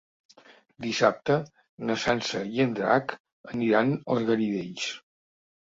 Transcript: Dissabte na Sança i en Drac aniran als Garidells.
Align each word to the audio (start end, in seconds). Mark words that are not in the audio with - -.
Dissabte 0.85 1.35
na 1.91 1.99
Sança 2.05 2.41
i 2.57 2.65
en 2.67 2.75
Drac 2.81 3.15
aniran 3.55 3.95
als 4.03 4.31
Garidells. 4.33 4.91